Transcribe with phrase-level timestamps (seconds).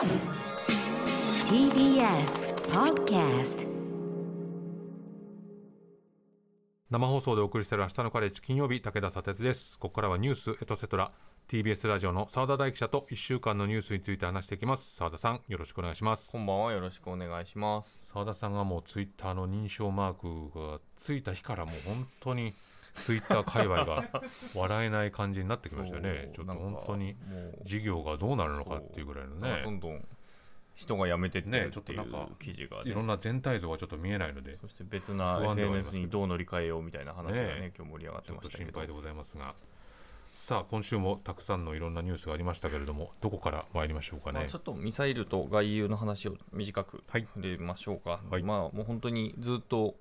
[0.00, 0.08] TBS
[2.72, 3.66] Podcast
[6.88, 9.78] 生放送でお送りしている明日のカレッジ金曜日武田砂鉄です。
[9.78, 11.12] ここからはニュースエトセトラ。
[11.50, 14.96] TBS ラジオの澤田大記者と1週間のニュースについて話していきます。
[14.96, 16.32] 澤田さんよろしくお願いします。
[16.32, 18.06] こんばんはよろしくお願いします。
[18.06, 22.54] 澤田さんがもうツイッターの認証マークがついた日からもう本当に
[22.94, 24.04] ツイッター界隈が
[24.54, 26.30] 笑えない感じになってきましたよね。
[26.34, 27.16] ちょっと本当に
[27.64, 30.08] 事業がどうなるのかっていうぐらいのなんかどねんどん
[30.74, 32.90] 人が辞めてってるねちょっとなんか記事が、ね。
[32.90, 38.72] いろんな全体像がちょっと見えないのでそして別な SNS どにどう乗り換えようみたいな話がねね今日盛り上がってましたけど。
[38.72, 39.54] と心配でございますが。
[40.40, 44.38] さあ今週もたくさんのいろんなニュースがありましたけれどもどこから参りましょうかね。
[44.38, 47.26] まあ、ちょっとミサイルと外遊の話を短くはい。
[47.34, 48.42] 触れましょうか、はい。
[48.42, 49.96] まあもう本当にずっと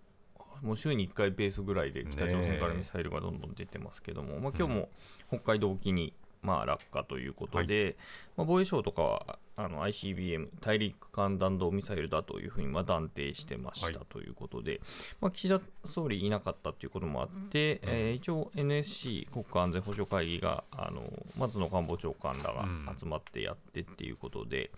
[0.62, 4.90] もう週に1回ベースぐらいで北朝鮮からミサイルがどんどん出てますけども、まあ、今日も
[5.30, 7.98] 北海道沖にまあ落下ということで、
[8.38, 13.94] まあ、防衛省とかはあの ICBM・ 大陸間弾道ミサイルだというふうにまあ断定してましはい。
[13.94, 14.80] たということで、
[15.20, 21.04] まあ、岸田総理いなかったということもあって、えー一応 NSC 国家安全保障会議があの
[21.38, 22.66] 松野官房長官らが
[22.98, 24.72] 集まってやってっていうことで、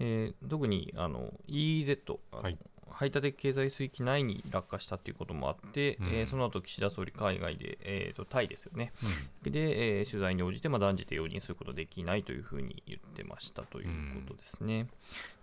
[0.00, 2.58] えー特にあの EEZ、あのはい
[2.94, 6.06] 排他的経済水域内に落下したということもあって、うん。
[6.08, 8.92] えーその後岸田総理、海外で、えーとタイですよね、
[9.44, 9.52] うん。
[9.52, 14.88] で、えー取材に応じて、まあ、断じて容認することできないというふうに言ってましたということですね。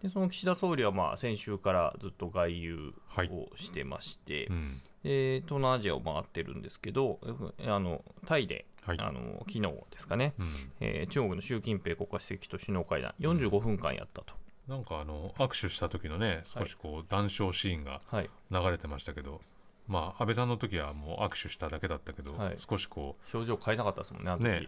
[0.02, 4.82] でその岸田総理は、まあ、先週からずっと外遊はいをしてまして、うん。
[5.04, 7.20] で東南アジアを回ってるんですけど、
[7.58, 9.00] えあのタイで、はい。
[9.00, 10.72] あの昨日ですかね、うん。
[10.80, 14.41] えー中国の習近平国家主席と首脳会談、45分間やったと。
[14.68, 18.30] なんかあの握手した時のね少しこう談笑シーンがはい。
[18.52, 19.42] 流れてましたけど、
[19.88, 22.58] まあ安倍さんの時はもう握手しただけだったけど、はい。
[22.58, 24.68] 少しこ表情変えなかったですもんね、あのね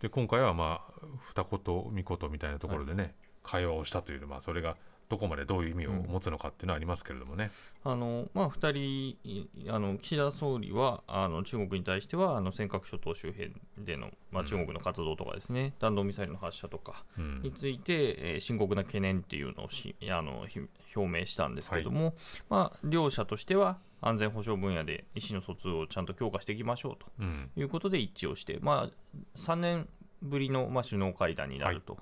[0.00, 4.76] で今回はまあ二言三言みたいなところでね、会話をしたというまあそれが
[5.12, 7.50] どこまでどういう意味を持つのかっていうのはありますけれどもね、
[7.84, 17.42] あのまあ、2人い、あの岸田総理はあの中国に対してはあの尖閣諸島周辺での、まあ、中国の活動とかですね、弾道ミサイルの発射とかうん。
[17.42, 20.60] について、えー深刻な懸念っていうのをしあのひ
[20.96, 22.14] 表明したんですけども、
[22.48, 27.50] まあ、両者としては安全保障分野で意思の疎通をちゃんと強化していきましょうとうん。
[27.54, 29.88] いうことで一致をして、まあ、3年
[30.22, 31.98] ぶりの、まあ、首脳会談になると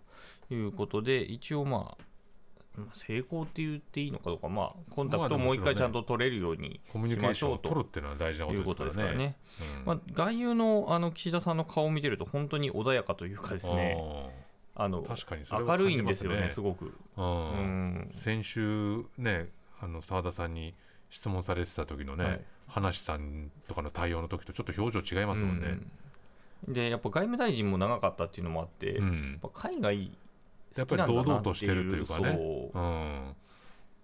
[0.51, 0.55] い。
[0.55, 2.10] うことで、一応、まあ、まあ
[2.93, 9.37] 成功って言っていいのかどうか、まあ、コンタクトをもう一回ちゃんと取れるようにコミュニしケーションをましょうと取るっていうのは大事なこととですかららね。
[9.79, 9.85] うん。
[9.87, 13.97] まあ、外遊のあの岸田さんの顔を見てると、本当に穏やかというかですね、
[14.75, 16.95] あの明るいんですよね、すすごく。
[18.11, 19.49] 先週ね
[19.81, 20.75] あの澤田さんに
[21.11, 22.41] 質問されてた時のね、はい。
[22.69, 25.79] 話さんとかの対応の時とちょっと表情違いますもんね。
[26.69, 26.73] うん。
[26.73, 29.39] で、やっぱ外務大臣も長かったっていうのもあって、うん。
[29.43, 30.13] やっぱ海外
[30.77, 32.33] やっぱり堂々としてるというかね。
[32.33, 33.35] そううん、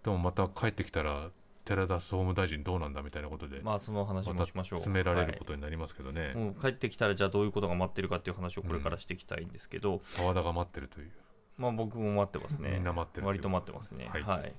[0.03, 1.31] でもまた帰ってきたら
[1.65, 4.78] 寺田総務大臣どうなんだみたいなことで、まあ、その話まもしましょう。
[4.78, 11.10] 詰められるはいことになりますけどね、もう帰ってきたらじゃあどういうことが待ってるかっていう話をこれからしていきたいんですけど、澤田が待ってるという。
[11.59, 12.71] まあ僕も待ってますね。
[12.71, 14.06] みんな待ってる割と待ってますね。
[14.06, 14.53] ははいい。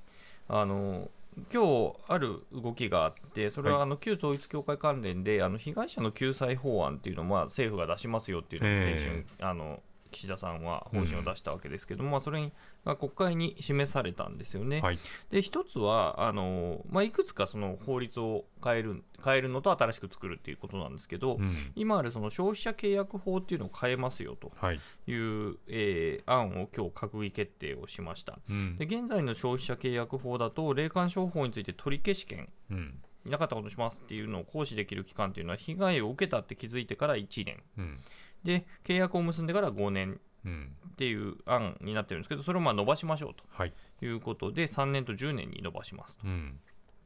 [0.50, 1.10] あの
[1.54, 9.82] 今日ある動きがあって、それははいあの旧統一教会関連で、あの被害者の救済法案っていうのをまあ政府が出しますよっていうのを先週、えあの
[10.12, 12.52] 岸田さんは方針を出したわけですけども、まあ、それ
[12.86, 14.82] が国会に示されたんですよね。
[14.82, 15.00] はい。
[15.30, 21.72] で一つはあの、まあ、いくつかその法律を変える変えるのと新しく作るっていうことなんですけど、うん。
[21.76, 24.80] 今あるその消費者契約法っていうのを変えますよとはい。
[25.08, 28.38] いう、えー案を今日閣議決定をしました。
[28.50, 28.86] うんで。
[28.86, 33.02] 現在の消費者契約法だと、霊感商法について取り消し権、うん。
[33.26, 38.00] いなかったことにしますっていうのを行使できる期間というのは、被害を受けたって気づいてから1年、うん。
[38.48, 40.76] で契約を結んでから5年うん。
[40.88, 43.74] っていう案になってるんですけど、それをまあ伸ばしましょうはい。
[44.00, 46.28] ということで、3年と10年に伸ばしますと。
[46.28, 46.60] うん。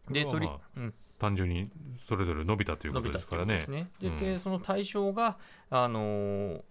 [0.10, 3.66] で、まあうん、単純にそれぞれ伸びたということですからね。
[3.68, 3.90] ね。
[4.00, 5.38] で、うんでその対象が、
[5.70, 6.62] あのー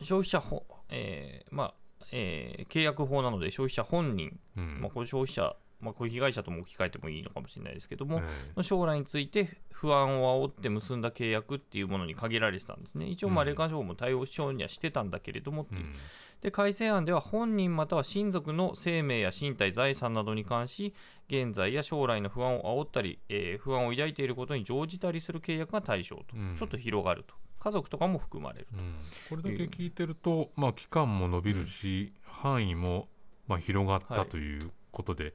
[0.00, 1.74] 消費者法、えーまあ
[2.10, 8.22] えー契約法なので消費者本人、うんまあ、これ消費者、まあ、これ被害者とも置き換えてもいいのかもしれないですけども、
[8.56, 13.06] え将来について不安を煽って結んだ契約っていうものに限られてたんですね。
[13.06, 15.94] 一応、霊感商法も対応しようにはしてたんだけれどもっていう、えうん。
[16.42, 20.94] で改正案では本人または親族の生命や身体、財産などに関し、
[21.28, 26.56] 現在や将来の不安を煽ったり、えー不安を抱いていることに乗じたりする契約が対象と、うん。
[26.56, 28.76] ちょっと広がると、家族とかも含まれると。
[28.76, 28.94] うん。
[29.30, 33.08] これだけ聞いてると、まあ、期間も伸びるし、範囲も、
[33.46, 35.34] まあ、広がったということで、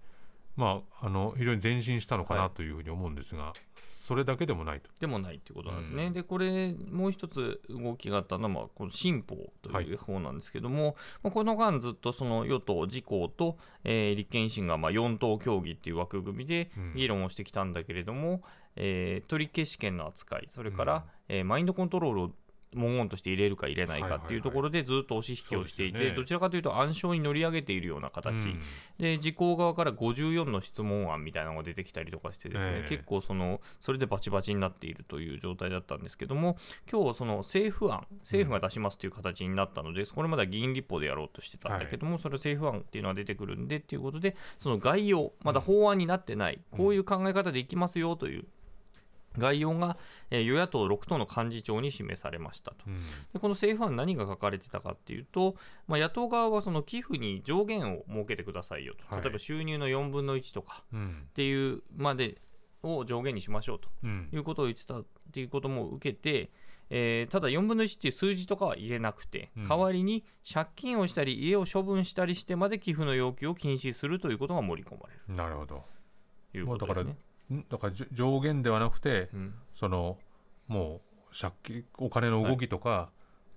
[0.57, 2.49] まあ、あの非常に前進したのかはない。
[2.49, 4.89] というふうに思うんですが、それだけでもないと。
[4.99, 6.07] でもないっていうことなんですね。
[6.07, 6.13] うん。
[6.13, 16.93] で、これ、もう一つ動きがあったのは、まあ、この新法という方なんですけども、まあ、この間、ずっとその与党、自公と、えー立憲維新がまあ4党協議っていう枠組みでうん。
[16.95, 18.41] 議論をしてきたんだけれども、
[18.75, 21.35] えー取り消し権の扱い、それから、うん。
[21.37, 22.31] えーマインドコントロールを
[22.73, 28.61] 文言として入れるか入れないかっていうところでずっと押し引きをしていて、どちらかというと暗礁に乗り上げているような形、うん。
[28.97, 32.89] で自公側から54の質問案みたいなのが出てきたりとかしてですね、ええ。
[32.89, 36.57] 結構そのそれでバチバチになっているという状態だったんですけども
[36.91, 48.45] 今日その政府案政府が出しますという形になったので、これまでは議員立法でやろうとしてたんだけども、それ政府案っていうのが出てくるんでっていうことでその概要まだ法案になってない、こういう考え方でいきますよという
[49.37, 49.97] 概要が、
[50.29, 52.77] えー与野党6党の幹事長に示されましたと。
[52.87, 53.01] うん。
[53.01, 55.55] でこの政府案何が書かれてたかっていうと、
[55.87, 59.23] まあ、野党側はその寄付に上限を設けてくださいよと、はい。
[59.23, 61.25] 例えば収入の4分の1とかうん。
[61.29, 62.37] っていうまで
[62.83, 63.89] を上限にしましょうと。
[64.03, 64.29] うん。
[64.31, 66.49] いうことを言ってたっていうことも受けて、
[66.89, 69.67] えーただ4分の1っていう数字とかは入れなくて、うん。
[69.67, 75.35] 代わりに借金をしたり家を処分したりしてまで寄付の要求を禁止するということが盛り込まれる。
[75.35, 75.83] なるほど。
[76.51, 77.17] ということですね。
[77.53, 80.17] んだから上限ではなくて、うんその
[80.67, 81.01] も
[81.31, 83.09] う借金お金の動きとか、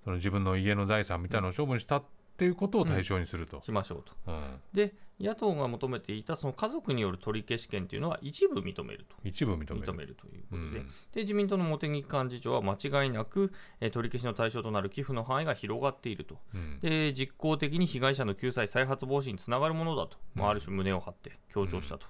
[0.03, 2.03] その自分の家の財産みたいなのを処分したっ
[2.37, 3.61] ていうことを対象にすると。
[3.63, 4.13] しましょうと。
[4.27, 9.15] うんで野党が求めていたその家族による取り消し権というのは一部認めると。
[9.23, 9.75] 一部認める。
[9.75, 12.73] 認めるということで,、うんで自民党の茂木幹事長は間
[13.03, 22.07] 違いなく、えー取り消しの対象となる寄付の範囲が広がっているとうんで実効的に被害者の救済再発防止につながるものだと、まあ、うんある種胸を張って強調したと。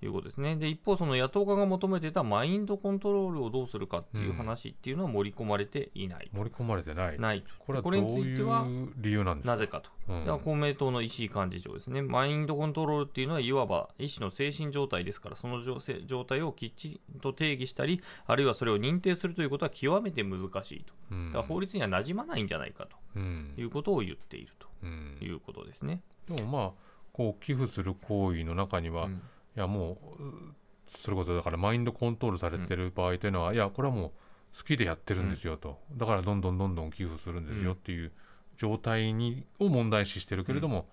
[0.00, 0.56] いうことですね。
[0.56, 7.18] で一方、その野党側が求めていたマインドコントロールをどうするかっていう話っていうのは盛り込まれていない、盛り込まれてない。
[7.18, 7.42] ない。
[7.42, 9.52] とこれはどういてはいう理由なんですか？
[9.52, 10.24] なぜかと、うん。
[10.24, 21.32] では公明党の石井幹事長ですね、マインドコントロールっていうのは、いわば医師の精神状態ですから、その状態をきっちりと定義したり、あるいはそれを認定するということは極めて難しいと、うん。
[21.32, 22.86] だから法律には馴染まないんじゃないか
[23.16, 23.52] うん。
[23.54, 24.52] ということを言っている
[24.82, 26.02] うんということですね。
[26.28, 26.70] でもまあ
[27.12, 29.22] こう寄付する行為の中には、いうん
[29.58, 30.54] やもうう
[30.86, 34.10] それこそだからマインドコントロールされてる場合というのは、いやこれはもう
[34.56, 38.12] 好きでやってるんですよと、だからどんどんどんどん寄付するんですよっていう
[38.56, 40.88] 状態にを問題視してるけれども、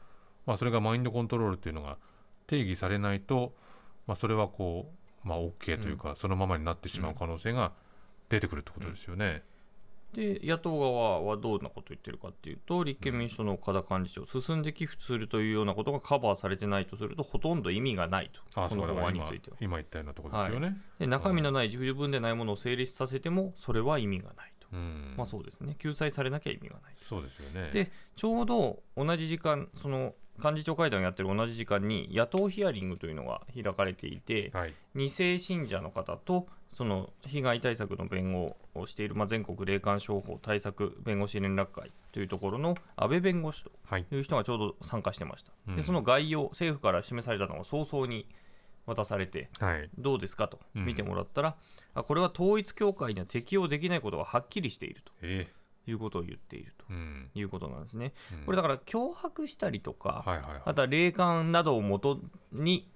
[0.45, 1.97] まあ、それがマインドコントロールっていうのが
[2.47, 3.53] 定義されないと、
[4.05, 4.91] まあ、それはこ
[5.23, 7.71] う、まあ、OK というか、そのままになってしまう可能性が
[8.29, 9.43] 出てくるってことですよね。
[10.15, 18.41] で野党側はどんなことを言ってるかっていうと立憲民主党の岡田幹事長、進んで寄付するというようなことがカバーされてないとするとほとんど意味がないと。
[18.59, 19.57] ああこの法案については。
[19.59, 20.77] 今言ったようなところですよね。
[20.99, 24.51] で中身のない十分でないものを成立させてもそれは意味がない。
[24.51, 25.13] と、うん。
[25.17, 25.75] まあそうですね。
[25.79, 26.93] 救済されなきゃ意味がない。
[26.97, 27.71] そうですよね。
[27.71, 34.73] でちょうど同じ時間その幹事長会談をやってる同じ時間に野党ヒアリングというのが開かれていて、はい。
[34.95, 44.05] 2世信者の方とその被害対策の弁護をしている、まあ、全国霊感商法対策弁護士連絡会というところの安倍弁護士とはい。
[44.11, 45.75] いう人がちょうど参加してました、うん。
[45.77, 48.27] でその概要政府から示されたのが早々に
[48.85, 49.89] 渡されてはい。
[49.97, 50.85] どうですかとうん。
[50.85, 51.55] 見てもらったら、あ
[52.03, 55.47] これは統一教会には適用できないことがはっきりしているえ
[55.85, 56.85] ということを言っていると。
[57.35, 58.13] いうことなんですね。
[58.33, 58.45] うん。
[58.45, 60.61] これだから脅迫したりとか、はいはいはい。
[60.65, 62.19] あとは霊感などをもと
[62.51, 62.89] に、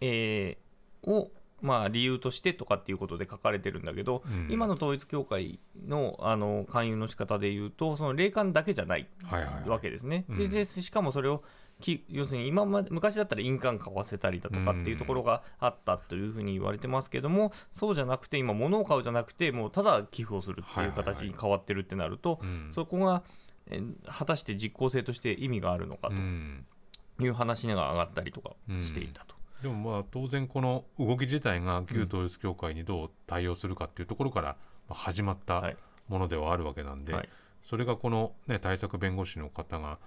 [0.00, 0.70] えー
[1.10, 1.30] を、
[1.62, 4.48] まあ、理由としてとかっていうことで書かれてるんだけど、うん。
[4.50, 9.68] 今の統一教会のあの勧誘の仕方で言うと、その霊感だけじゃないはいはいはい。
[9.68, 10.24] わけですね。
[10.28, 10.36] うん。
[10.36, 11.42] ででしかもそれを
[11.80, 22.70] き要するに今まで昔だったら印鑑買わせたりだとかっていうところがあったというふうに言われてますけども、そうじゃなくて今物を買うじゃなくてもうただ寄付をするっていう形に変わってるってなると、うん。
[22.72, 23.22] そこが
[23.70, 26.64] えー果たして実効性として意味があるのかうん。
[27.18, 29.34] という話が上がったりとかしていたと。
[29.62, 34.56] でもまあ当然この動き自体が旧統一教会にどう対応するかっていうところから
[34.88, 35.76] まあ始まったはい。
[36.08, 37.28] ものではあるわけなんで、はい。
[37.62, 39.98] それがこの、ね、対策弁護士の方が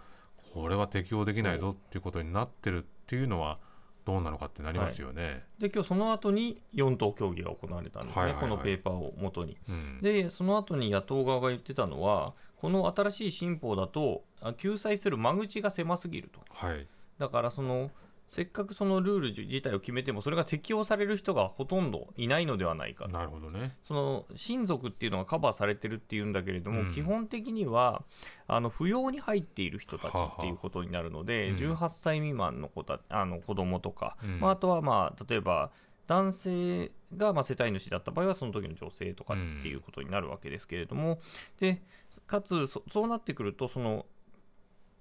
[0.53, 3.57] これは適用できないぞっていうことになってるっていうのは
[4.05, 5.43] どうなのかってなりますよね。
[5.59, 9.57] で今日その後に4党協議が行われたんですね、はいはいはいこのペーパーをもとに。
[9.67, 16.39] うんで、その後に野党側が言ってたのは、この新しい新法だと、あ救済する間口が狭すぎると。
[16.49, 16.87] はい
[17.19, 17.91] だからその
[18.29, 23.11] せっかくそのルール自体を決めても、それが適用される人がほとんどいないのではないかと。
[23.11, 23.77] なるほどね。
[23.83, 28.03] その親族っていうのがカバーされてるっていうんだけれども、うん基本的には
[28.47, 35.71] あの扶養に入っている人たちっていうことになるので、はあうん18歳未満の子たあの子供とか、うんまあ、あとは、まあ、例えば
[36.07, 41.19] 男性がまあ世帯主だった場合はその時の女性とかっていうことになるわけですけれども、
[41.59, 41.81] で
[42.27, 44.05] かつそそうなってくるとその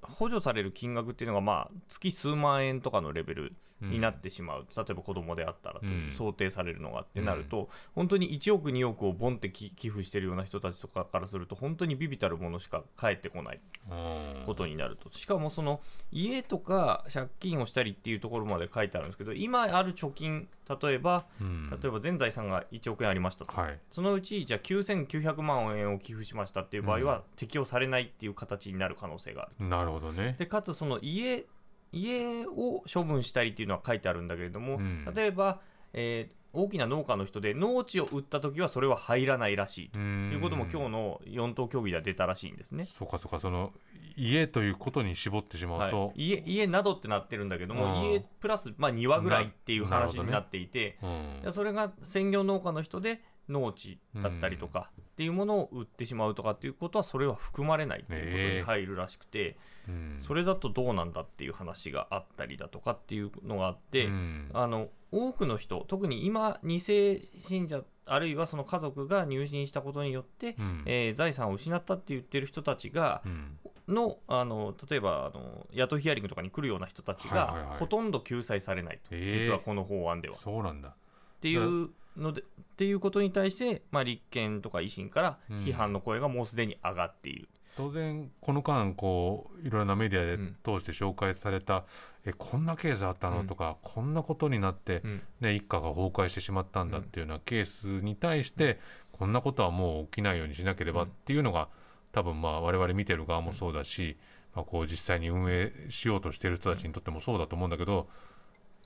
[0.03, 6.13] 補助される金額っていうのがまあ月数万円とかのレベルになってしまう、例えば子供であったらといううん。
[6.13, 13.61] 想定されるのがってなると、本当に1億、2億をボンってき寄付してるような人たちとかからすると、本当にビビたるものしか返ってこない
[13.91, 14.43] うん。
[14.47, 20.49] ことになると、しかもその家とか借金をしたりっていうところまで書いてあるんですけど、今ある貯金、
[20.81, 21.69] 例えば、うん。
[21.71, 23.79] 例えば全財産が1億円ありましたと、はい。
[23.91, 29.69] そのうちじゃあ9900万円を寄付しましたっていう場合は、適用されないっていう形になる可能性がある。
[29.69, 30.37] なるほどね。
[30.39, 31.45] でかつその家
[31.93, 35.05] 家を処分したりっていうのは書いてあるんだけれども、うん。
[35.15, 35.61] 例えば、
[35.93, 39.95] えー大きな農家の人で農地を売った時はそれは入らないらしいと。
[39.95, 42.85] ということも今日の4党協議では出たらしいんですね。
[42.85, 43.73] そうかそうかその
[44.17, 48.13] 家ということに絞ってしまうと、はい、家家などってなってるんだけども、うん。
[48.13, 51.41] 家プラス、まあ、庭ぐらいっていう話になっていて、うん。
[51.43, 59.57] でそれが専業農家の人で農地だったりとかっていうものを売ってしまうとかっていうことはそれは含まれないっていうことに入るらしくて、
[59.89, 60.19] うん。
[60.21, 64.51] それだとどうなんだっていう話があったりだとかっていうのがあって、うん。
[64.55, 70.83] あの多くの人特に今2世信者あるいはその家族が入信したことによって、うん。
[70.87, 73.59] えー財産を失ったって言ってる人たちがうん。
[73.89, 79.43] のあの例えばあの野党ヒアリングとかに来るような人たちが、ほとんど救済されないと、えー。
[79.45, 80.37] 実はこの法案では。
[80.37, 80.95] っそうなんだ。
[81.41, 82.45] ていうのでっ
[82.77, 87.49] ていうことに対して、まあ、立憲とか維新から批判の声がもうすでに上がっている。
[87.75, 90.57] 当然この間こういろいろなメディアでうん。
[90.63, 91.85] 通して紹介された、
[92.25, 93.47] えこんなケースあったの、うん。
[93.47, 95.23] とかこんなことになって、うん。
[95.41, 98.79] ね、一家が崩壊してしまったんだっていうようなケースに対して、
[99.13, 101.69] こんなことはもう起きないようにしなければっていうのが、
[102.13, 104.19] 多分まあ我々見てる側もそうだし、
[104.55, 108.09] まあ、こう実際に運営しようとしてる人たちにとってもそうだと思うんだけど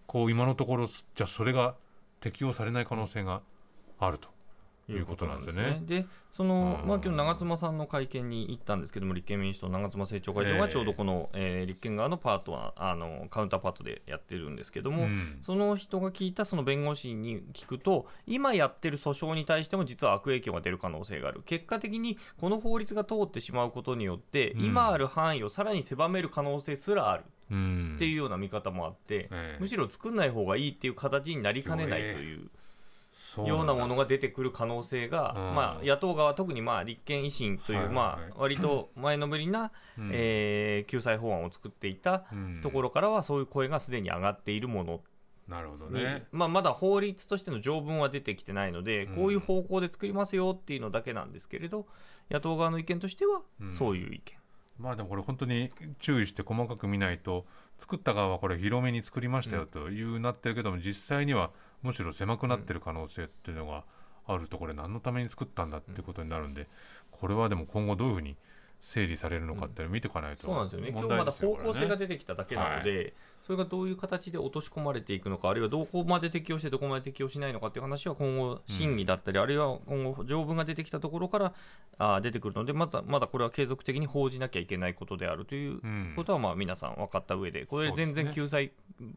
[0.07, 1.75] こう今のところじゃあそれが
[2.21, 3.43] 適用されない可能性が
[3.99, 4.37] あると。
[4.93, 5.83] いうことなんですね。
[5.85, 6.89] でその、うん。
[6.89, 15.39] まあ、今日長妻さんの会見に行ったんですけども、立憲民主党、長妻政調会長がちょうどこの、えー立憲側のパートはあのカウンターパートでやってるんですけども、うん。
[15.43, 24.65] その人が聞いたその弁護士に聞くと、今やってる訴訟に対しても実は悪影響が出る可能性がある、結果的にこの法律が通ってしまうことによって、うん。
[24.67, 27.25] 今ある範囲をさらに狭める可能性すらある。
[27.25, 29.57] うんっていうような見方もあって、ええ。
[29.61, 32.51] むしろ作んない方がいいっていう形になりかねないという。
[33.45, 35.55] ようなものがが出てくる可能性が、うん。
[35.55, 39.73] まあ、野党側、特にまあ立憲維新という、まあ、割と前のめりな、
[40.11, 42.25] えー救済法案を作っていた
[42.63, 45.01] ところからは、そういう声がすでに上がっているもの
[45.49, 46.27] なるほどに、ね。
[46.33, 49.15] まあ、まだ法律としての条文は出てきてないので、うん。
[49.15, 51.87] こういう方向で作りますよっていうのだけなんですけれど、
[52.31, 54.37] 野党側の意見としてはうん、そういう意見。
[54.79, 57.47] まあでもこれ本当に注意して細かく見ないと
[57.79, 61.51] 作った側はこれ広めに作りましたよというなってるけども、実際には
[61.83, 63.85] むしろ狭くなってる可能性っていうのが
[64.27, 66.69] あるとこれ何のために作ったんだってことになるんで
[67.11, 68.37] これはでも今後どういうふうに
[68.87, 73.15] 整理されるのかって見ていかないとそうなんですよね、今日まだ方向性が出てきただけなので、
[73.45, 81.53] それがどういう形で落とし込まれていくのか、あるいはどこまで適用して、どこまで適用しないのかっていう話は今後、審議だったり、あるいは今後、条文が出てきたところから
[81.99, 86.13] あー出てくるので、まだまだこれは継続的に報じなきゃいけないことであるといううん。
[86.15, 88.71] ことは、まあ皆さん分かった上で、これ、全然救済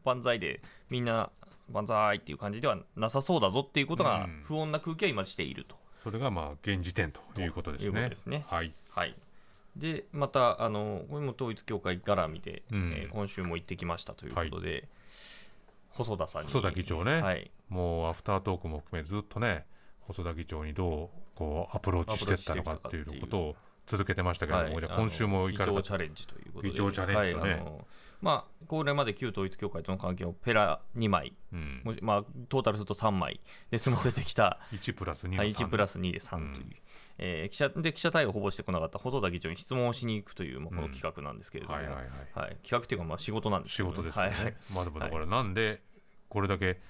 [0.03, 1.29] 万歳で、みんな
[1.71, 5.75] 万歳っていう感じではなさそうだぞっていうことがうん、不穏な空気は今していると。
[6.03, 8.03] それがまあ現時点ということですというこね。
[8.05, 8.45] とですね。
[8.47, 8.73] はい。
[8.89, 9.15] はい、
[9.75, 12.93] でまたあの、これも統一教会絡みで、うん。
[12.93, 14.87] えー今週も行ってきましたということで、
[15.89, 16.47] 細田さんに。
[16.47, 17.21] 細田議長ね。
[17.21, 19.65] はい、もうアフタートークも含めずっとね
[20.01, 27.35] 細田議長にどうこうアプローチしていったのかっていうことを続けてましたけども、はいじゃあ今週も行かれた議長チャレンジということで、議長チャレンジ
[28.21, 31.81] まあ、これまで旧統一教会との関係をペラ2枚、うん。
[31.83, 33.39] もしまあ、トータルすると3枚。
[33.71, 34.59] で済ませてきた。
[34.73, 36.75] 1プラス2のはい3 1プラス2で3という、うん。
[37.17, 38.99] えー記者で記者対応をほぼしてこなかった。
[38.99, 44.43] 細田議長に質問をしに行くという、まあ、この企画なんですけれども、企画というかまあ仕事なんです仕けど事ですよね、はい。
[44.45, 44.55] はい。
[44.73, 45.81] まあでもだからなんで
[46.27, 46.81] これだけ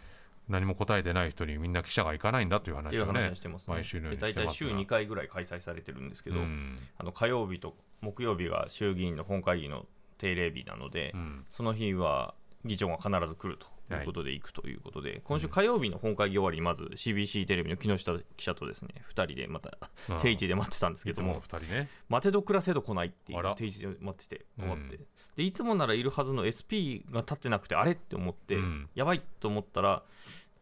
[0.48, 3.76] 何も答えてない人にみんな記者が行かないんだという話をね話をしてますね。
[3.76, 4.82] 毎週のようで大体週にしてますが。
[4.82, 6.80] 2回ぐらい開催されてるんですけど、うん。
[6.98, 9.86] あの火曜日と木曜日が衆議院の本会議の
[10.20, 11.46] 定例日なので、うん。
[11.52, 12.36] その日は
[12.66, 19.78] 議長が必ず来るということで行くということで、今週火曜日の本会議終わりにまず CBC テレビの木下記者とですね2人でまた
[20.12, 20.18] うん。
[20.20, 21.90] 定位置で待ってたんですけども、2人ね。
[22.10, 25.06] 待てど暮らせど来ないっていう定位置で待ってて終わって、うん
[25.38, 28.90] でいつもならいるはずの SP が立ってなくてあれって思って、うん。
[28.94, 30.04] やばいと思ったら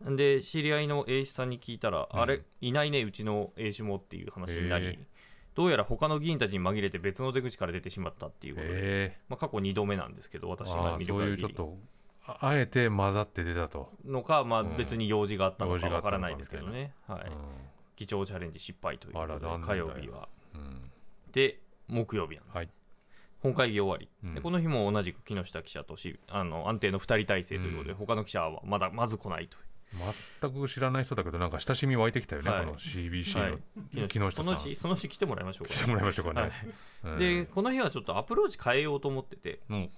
[0.06, 2.20] で知り合いの A 氏さんに聞いたら、うん。
[2.20, 5.00] あれいないねうちの A 氏もっていう話になり、
[5.58, 9.18] どうやら他の議員たちに紛れて別の出口から出てしまったっていうことで、え。
[9.28, 11.38] まあ、過去2度目なんですけど私あがあそういう見る限り。
[11.42, 11.78] ちょっと
[12.28, 14.78] ああえて混ざって出たと、のか、まあ、うん。
[14.78, 17.22] 別に用事があったのかかわからないですけどね、はい。
[17.22, 17.32] うん。
[17.96, 20.30] 議長チャレンジ失敗ということで火曜日は。
[20.54, 20.92] うん
[21.32, 22.70] で木曜日なんです、はい。
[23.40, 24.36] 本会議終わり、うん。
[24.36, 27.98] でこの日も同じく木下記者としあの安定の2人体制ということで、うん。
[27.98, 29.58] 他の記者はまだまず来ないと
[30.42, 32.66] 全く知らない人だけどなんか親しみ湧いてきたよね、はい。
[32.66, 33.50] この CBC は
[33.94, 34.08] のい。
[34.08, 36.52] 木下さん、そのうちそのうち来てもらいましょうか来てもらいましょうかね、はい。
[37.04, 37.20] うん。
[37.20, 39.90] でこの日はちょっとアプローチ変えようと思っててうん。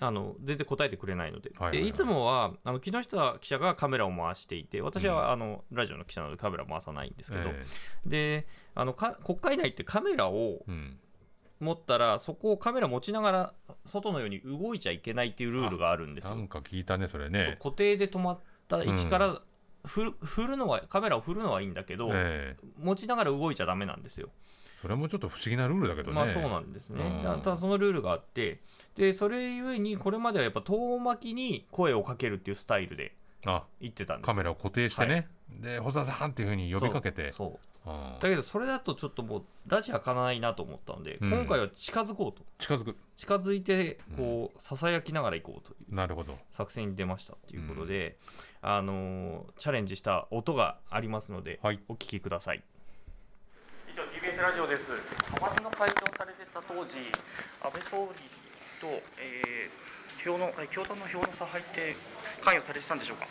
[0.00, 1.68] あの全然答えてくれないので,、はい。
[1.68, 1.84] はいはい。
[1.84, 7.66] でいつもはあの木下記者がカメラを回していて私は、あのラジオの記者なのでカメラ回さないんですけど、え
[8.06, 10.98] であのか国会内ってカメラをえうん。
[11.60, 13.54] 持ったらそこをカメラ持ちながら
[13.84, 16.36] 外のように動いちゃいけないっていうルールがあるんですよ。
[16.36, 17.56] なんか聞いたねそれね。
[17.60, 19.40] 固定で止まった位置から
[19.84, 22.66] 振る,、振るのはカメラを振るのはいいんだけど、ええ。
[22.78, 24.28] 持ちながら動いちゃダメなんですよ。
[24.74, 26.14] それもちょっと不思議なルールだけどね。
[26.14, 27.22] まあそうなんですね、うん。
[27.24, 28.60] だただそのルールがあって
[28.94, 33.64] でそれゆえにこれまではやっぱ遠巻きに声をかけるっていうスタイルであ。
[33.80, 37.58] 言ってたんですカメラを固定してね、で細田さんっていうふうに呼びかけてそう
[38.20, 41.30] だけどそれだとちょっともうラジ開かないなと思ったので、うん。
[41.30, 42.44] 今回は近づこうと。
[42.58, 42.96] 近づく。
[43.16, 46.38] 近づいてこうささやきながら行こうというなるほど。
[46.50, 48.18] 作戦に出ましたということで、
[48.62, 51.80] あのーチャレンジした音がありますので、はい。
[51.88, 52.62] お聞きください。
[53.92, 54.92] 以上 TBS ラジオです。
[55.34, 56.98] 派閥の会長されてた当時
[57.62, 58.20] 安倍総理
[58.80, 58.86] と、
[59.18, 61.96] えー、票の教団の票の差配って
[62.42, 63.26] 関与されてたんでしょうか？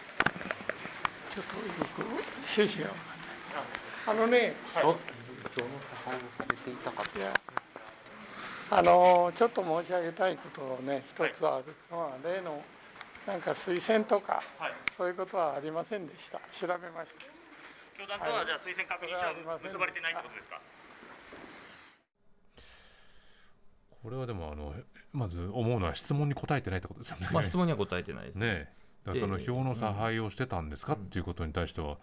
[1.29, 1.61] ちょっとよ
[1.95, 2.01] く
[2.57, 2.97] 趣旨が分
[3.53, 3.86] かんない。
[4.09, 4.97] あのね、どの
[6.05, 7.33] 差配をされていたかいや、
[8.71, 12.63] あのちょっと申し上げたいことをね、一つあるのは、例の
[13.27, 14.71] なんか推薦とか、はい。
[14.95, 16.39] そういうことはありませんでした。
[16.53, 17.25] 調べました。
[17.99, 20.61] 教団とはじゃあ推薦確認書は結ばれてないってことですか？
[24.01, 24.73] これはでもあの
[25.11, 27.27] まず思うのは質問に答えてないってことですよね。
[27.33, 28.69] まあ質問には答えてないですね。
[29.05, 30.93] ねそので票の差配をしてたんですか？
[30.93, 31.97] っていうことに対しては、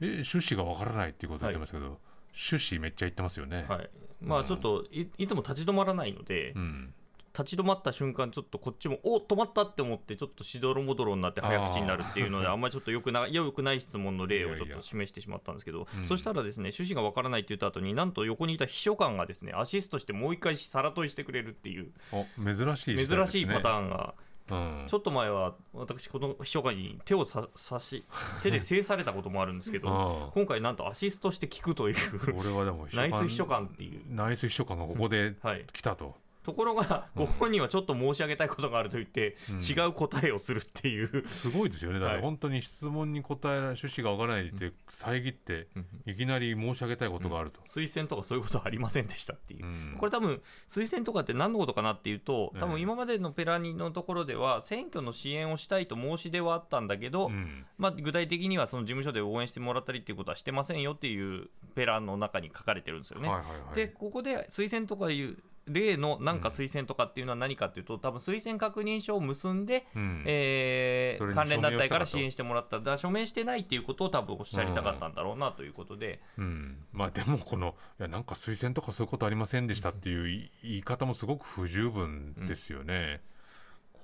[0.00, 1.98] え趣旨がわからないっていうことを言ってますけど、
[2.34, 3.64] 趣旨めっちゃ言ってますよね。
[3.68, 3.90] はい。
[4.20, 6.94] まあちょっといいつも立ち止まらないので、うん、
[7.36, 16.04] 立ち止まった瞬間ちょっとこっちもお止まったって思ってちょっとしどろもどろになって早口になるっていうので あんまりちょっとよくなよくない質問の例をちょっと示してしまったんですけどうん。
[16.04, 28.04] そしたらですね趣旨がわからないって言った後になんと横にいた秘書官がですねアシストしてもう一回さら問いしてくれるっていうお珍しい、珍しいパターーンがン、うん、ちょっと前は私この秘書官に手をさ差し
[28.42, 31.96] 手で制されたこともあるんですけど今回なんとアシストして聞くという。
[32.36, 34.02] 俺はでもナイス秘書官っていう。
[34.08, 35.64] ナイス秘書官がここではい。
[35.72, 36.16] 来たと、
[36.46, 39.58] ところがご本人はちょっと申し上げたいことがあると言ってうん。
[39.58, 41.26] 違う答えをするっていう。
[41.26, 41.98] すごいですよね。
[41.98, 42.16] だかはい。
[42.18, 45.66] ら本当に質問に答えられ趣旨がわからないって遮って
[46.06, 49.94] いきなり申し上げたいことがあると、推薦とかそういうことはありませんでしたっていう、うん。
[49.98, 57.66] これ多分推薦とかって何のことかなっていうと多ええ分今までのペラニのところでは選挙の支援をしたいと申し出はあったんだけど、うん。
[57.78, 63.28] まあ、具体的にはその事務所で応援してもらったりっていうことはしてませんよっていうペラの中に書かれてるんですよね。
[63.28, 63.76] はいはいはい。
[63.76, 70.22] でここで推薦とかいう例のなんか推薦とかっていうのは何かっていうと多分推薦確認書を結んで、うん。
[70.24, 72.78] えー関連団体から支援してもらった。
[72.80, 83.20] だ署名してないっていうことを多分おっしゃりたかったんだろうなということで、うん、まあでもこのいやなんか推薦とかそういうことありませんでしたっていう言い方もすごく不十分ですよね。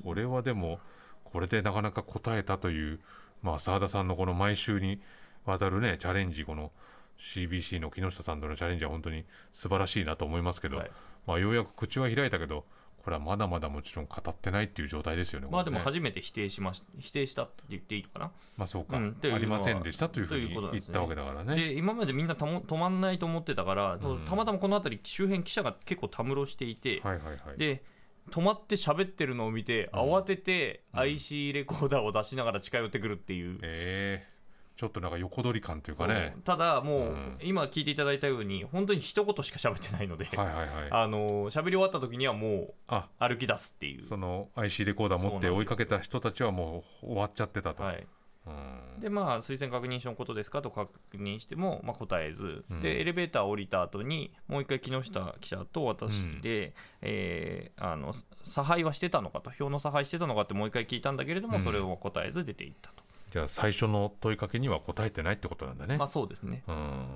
[0.02, 0.80] これはでも
[1.24, 3.00] これでなかなか答えたという
[3.42, 5.00] まあ澤田さんのこの毎週に
[5.44, 6.72] わたるねチャレンジこの
[7.18, 10.90] CBC の木下さんとのチャレンジは本当に素晴らしいなと思いますけど、はい
[11.26, 12.64] まあようやく口は開いたけど
[13.04, 15.48] これはまだまだもちろん語ってないっていう状態ですよね。
[15.50, 18.30] まあでも初めて否定しまし否定したって言っていいのかな？
[18.56, 21.56] まあそうか、うんありませんでしたというふうに言ったわけだからね。
[21.56, 27.58] で今までみんなたも止まんないと思ってたから、とうんたまたまこの辺り周辺記者が結構たむろしていて、はいはいはい。
[27.58, 27.82] で
[28.30, 33.58] 止まって喋ってるのを見て、うん慌ててうん IC レコーダーを出しながら近寄ってくるっていう。
[33.62, 34.31] えー
[34.76, 36.36] ちょっとなんか横取り感というかね。
[36.44, 37.38] ただもう、うん。
[37.42, 40.68] 今聞いていただいたように本当に一言しか喋ってないので、はいはいはい。
[40.90, 43.08] あの喋り終わった時にはもうあ。
[43.18, 44.04] 歩き出すっていう。
[44.04, 47.82] その IC レコーダー持って追いかけた人たちはもう終わっちゃってたと。
[47.82, 48.06] はい、
[48.46, 49.00] うん。
[49.00, 52.80] でまあ推薦確認書のことですかと確認しても、まあ、答えず、うん。
[52.80, 61.64] でエレベーター降りた後にもう一回木下記者と私で、えーあの差配はしてたのかと票の差配してたのかってもう一回聞いたんだけれども、うん。
[61.64, 65.96] それを答えず出ていったと、じゃあ最初の問いかけには答えてないってことなんだね。
[65.96, 66.62] まあそうですね。
[66.68, 67.06] うん。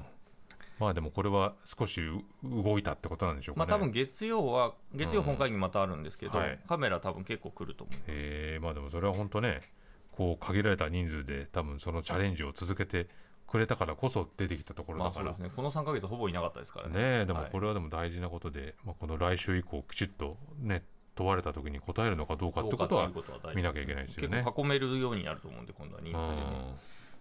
[0.80, 3.66] まあでもこれは少しう動いたってことなんでしょうかね。
[3.68, 6.44] まあ多分月曜は月曜本会議またあるんですけど、うん。
[6.44, 6.58] はい。
[6.66, 9.60] カメラ多分結構来ると思うえーまあでもそれは本当ね
[10.10, 13.08] こう限られた人数で多分そのチャレンジを続けて
[13.46, 15.24] くれたからこそ出てきたところだから。
[15.26, 15.50] まあそうです。
[15.50, 15.52] ね。
[15.54, 16.94] この3か月ほぼいなかったですからね。
[16.94, 17.50] ねえでもはい。
[17.50, 20.82] これはでも大事なことで、まあ、この来週以降きちっとね
[21.16, 23.10] 問われた時に答えるのかどうかってことは
[23.54, 24.38] 見なきゃいけないですよね。
[24.38, 26.76] 結構囲めるようになると思うんで今度は人数でね、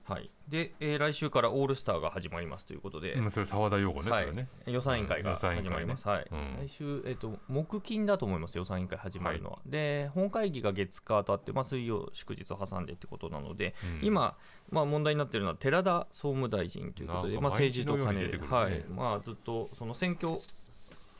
[0.05, 4.35] はい、で、えー来週からオールスターが始まりますということで、うんそれ澤田陽子ね、はい。
[4.35, 4.47] ね。
[4.67, 6.07] 予算委員会が始まります。
[6.07, 6.27] はい。
[6.31, 6.67] うん。
[6.67, 9.59] 来週、えっと木金だと思います、予算委員会始まるのは。
[9.65, 14.05] で、本会議が月火とあって、まあ、水曜、祝日を挟んでってことなので、うん。
[14.05, 14.37] 今、
[14.69, 18.85] まあ、問題になっているのは寺田総務大臣ということで、まあ、政治と金で、ねはい。
[18.87, 20.39] まあ、ずっとその選挙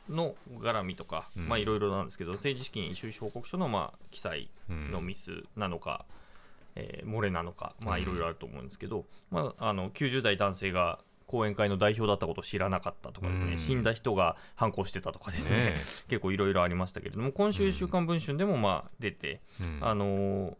[0.09, 1.47] の絡みとか、うん。
[1.47, 6.05] まあいろいろなんですけど、政治資金収支報告書のまあ記載のミスなのか、
[6.75, 13.59] えー漏れなのか、まあうんいろいろあると思うんですけど、まあ、あの90代男性が講演会の代表だったことを知らなかったとかですね、うん。
[13.59, 19.79] 死んだ人が反抗してたとかですね、ね 結構いろいろありましたけれども、今週、週刊文春でもまあ出て、うん。
[19.81, 20.55] あのー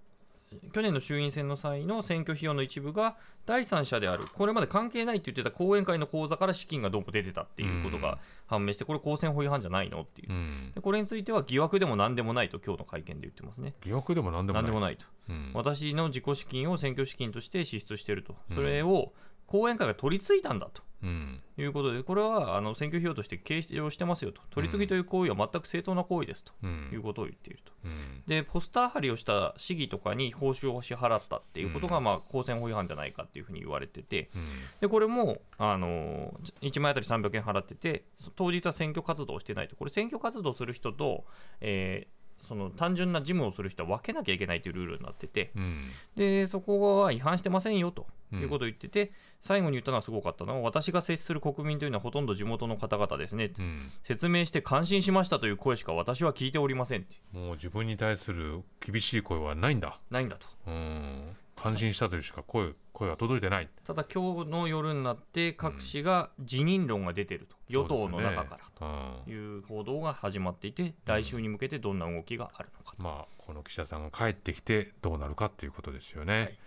[0.74, 10.72] 去年の衆院選の際の選挙費用の一部が第三者である、これまで関係ないって言ってた講演会の口座から資金がどうも出てたっていうことが判明して、これ、公選法違反じゃないのっていう、うん。
[10.74, 13.74] でこれについては疑惑でもなんでもないと、今日の会見で言ってますね。
[13.84, 14.63] 疑惑でも何でもない。
[14.63, 15.52] なんでもないと、うん。
[15.54, 19.13] 私の自己資金を選挙資金として支出していると、それを
[19.48, 21.41] 後援会が取り継いだんだとうん。
[21.58, 26.52] いうことで、これはあの選挙費用として計上してますよと、取り次ぎという行為は全く正当な行為ですと。
[26.63, 26.89] うん。
[26.91, 27.72] いうことを言っていると。
[27.86, 28.24] うん。
[28.28, 32.04] で、ポスター貼りをした市議とかに報酬を支払ったっていうことが、うん。
[32.04, 34.41] まあ、公選法違反じゃないかっていうふうに言われてて、うん。
[34.82, 41.26] でこれも、あの1枚あたり300円払ってて、当日は選挙活動をしてないと、これ、選挙活動する人と、
[41.62, 45.89] えーその単純な事務をする人は分けなきゃいけないというルールになってて、うん。
[46.15, 53.91] でそこは違反してませんよということを言ってて、最後に言ったのはすごかったのは、私が接する国民というのはほとんど地元の方々ですね、うん。
[54.03, 59.99] 説明して感心しましたという声しか私は聞いておりませんもう自分に対する厳しい声はないんだ。
[60.10, 60.47] ないんだと。
[60.67, 63.70] うん感心したというしか声声は届いてない。
[63.84, 72.96] ただ今日の夜になって各紙が辞任論が出てると、与党の中かららという報道が始まっていて、来週に向けてどんな動きがあるのか。
[72.98, 76.60] まあこの岸田さんが帰ってきてどうなるかっていうことですよね、はい。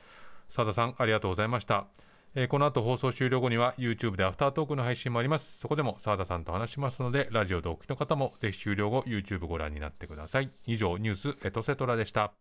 [0.54, 1.86] 佐田さんありがとうございました、
[2.34, 5.58] えーこの後放送終了後には YouTube でアフタートークの配信もあります。
[5.58, 10.50] そこでも澤田さんと話しますのでラジオでお聞きの方もぜひ終了後 YouTube ご覧になってください。
[10.66, 12.32] 以上ニュースエトセトラでした